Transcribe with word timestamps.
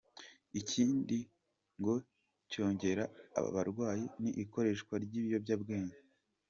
Ikindi 0.59 1.17
ngo 1.79 1.93
cyongera 2.51 3.03
aba 3.37 3.49
barwayi 3.55 4.05
ni 4.21 4.31
ikoreshwa 4.43 4.93
ry’ibiyobyabwenge. 5.03 5.97